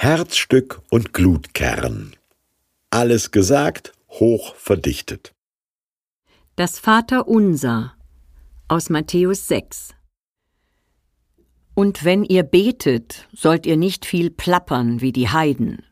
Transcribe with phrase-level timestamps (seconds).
[0.00, 2.14] Herzstück und Glutkern.
[2.88, 5.34] Alles gesagt, hoch verdichtet.
[6.54, 7.94] Das Vaterunser
[8.68, 9.96] aus Matthäus 6
[11.74, 15.82] Und wenn ihr betet, sollt ihr nicht viel plappern wie die Heiden,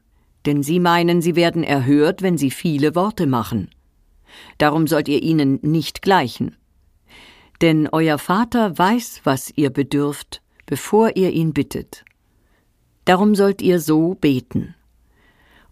[0.46, 3.70] denn sie meinen, sie werden erhört, wenn sie viele Worte machen.
[4.58, 6.56] Darum sollt ihr ihnen nicht gleichen.
[7.60, 12.05] Denn euer Vater weiß, was ihr bedürft, bevor ihr ihn bittet.
[13.06, 14.74] Darum sollt ihr so beten.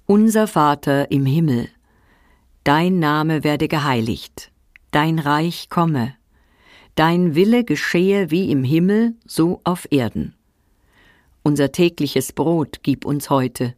[0.07, 1.69] Unser Vater im Himmel,
[2.63, 4.53] dein Name werde geheiligt,
[4.93, 6.15] dein Reich komme,
[6.95, 10.35] dein Wille geschehe wie im Himmel, so auf Erden.
[11.43, 13.75] Unser tägliches Brot gib uns heute,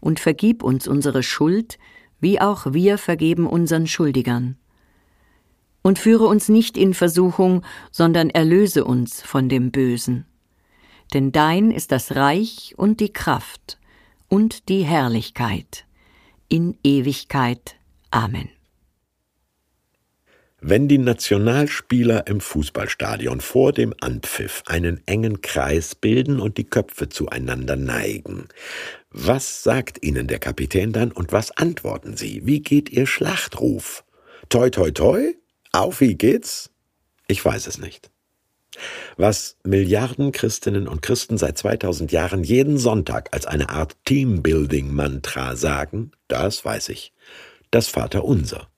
[0.00, 1.78] und vergib uns unsere Schuld,
[2.18, 4.56] wie auch wir vergeben unseren Schuldigern.
[5.82, 7.62] Und führe uns nicht in Versuchung,
[7.92, 10.26] sondern erlöse uns von dem Bösen.
[11.12, 13.78] Denn dein ist das Reich und die Kraft
[14.28, 15.84] und die Herrlichkeit
[16.48, 17.76] in Ewigkeit.
[18.10, 18.48] Amen.
[20.64, 27.08] Wenn die Nationalspieler im Fußballstadion vor dem Anpfiff einen engen Kreis bilden und die Köpfe
[27.08, 28.46] zueinander neigen,
[29.10, 32.46] was sagt ihnen der Kapitän dann und was antworten sie?
[32.46, 34.04] Wie geht ihr Schlachtruf?
[34.50, 35.34] Toi, toi, toi?
[35.72, 36.70] Auf, wie geht's?
[37.26, 38.12] Ich weiß es nicht.
[39.16, 46.12] Was Milliarden Christinnen und Christen seit 2000 Jahren jeden Sonntag als eine Art Teambuilding-Mantra sagen,
[46.28, 47.12] das weiß ich.
[47.70, 48.68] Das Vaterunser.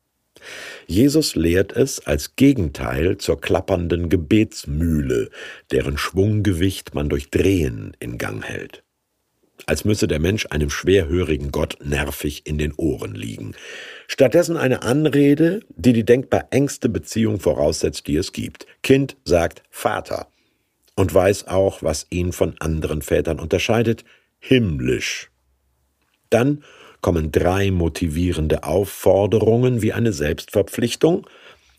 [0.86, 5.30] Jesus lehrt es als Gegenteil zur klappernden Gebetsmühle,
[5.70, 8.83] deren Schwunggewicht man durch Drehen in Gang hält.
[9.66, 13.54] Als müsse der Mensch einem schwerhörigen Gott nervig in den Ohren liegen.
[14.08, 18.66] Stattdessen eine Anrede, die die denkbar engste Beziehung voraussetzt, die es gibt.
[18.82, 20.28] Kind sagt Vater
[20.96, 24.04] und weiß auch, was ihn von anderen Vätern unterscheidet,
[24.38, 25.30] himmlisch.
[26.30, 26.62] Dann
[27.00, 31.26] kommen drei motivierende Aufforderungen wie eine Selbstverpflichtung.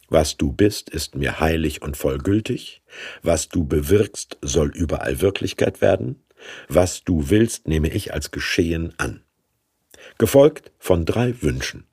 [0.08, 2.82] Was du bist, ist mir heilig und vollgültig.
[3.24, 6.25] Was du bewirkst, soll überall Wirklichkeit werden.
[6.68, 9.22] Was du willst, nehme ich als geschehen an.
[10.18, 11.86] Gefolgt von drei Wünschen.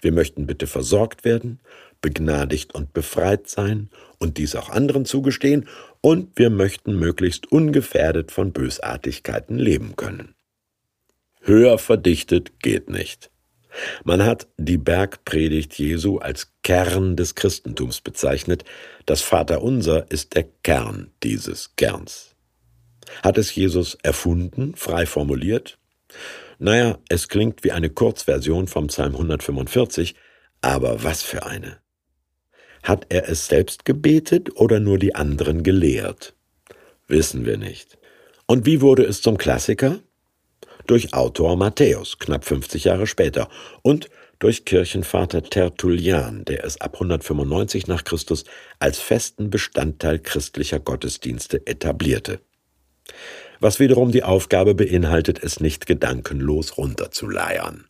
[0.00, 1.60] Wir möchten bitte versorgt werden,
[2.00, 3.88] begnadigt und befreit sein
[4.18, 5.68] und dies auch anderen zugestehen,
[6.00, 10.34] und wir möchten möglichst ungefährdet von Bösartigkeiten leben können.
[11.40, 13.30] Höher verdichtet geht nicht.
[14.04, 18.64] Man hat die Bergpredigt Jesu als Kern des Christentums bezeichnet.
[19.06, 22.31] Das Vaterunser ist der Kern dieses Kerns.
[23.22, 25.78] Hat es Jesus erfunden, frei formuliert?
[26.58, 30.14] Naja, es klingt wie eine Kurzversion vom Psalm 145,
[30.60, 31.78] aber was für eine.
[32.82, 36.34] Hat er es selbst gebetet oder nur die anderen gelehrt?
[37.08, 37.98] Wissen wir nicht.
[38.46, 40.00] Und wie wurde es zum Klassiker?
[40.86, 43.48] durch Autor Matthäus knapp 50 Jahre später
[43.82, 44.08] und
[44.38, 48.44] durch Kirchenvater Tertullian, der es ab 195 nach Christus
[48.80, 52.40] als festen Bestandteil christlicher Gottesdienste etablierte.
[53.60, 57.86] Was wiederum die Aufgabe beinhaltet, es nicht gedankenlos runterzuleiern.